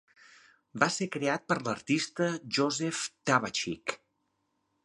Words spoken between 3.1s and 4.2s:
Tabachnyk.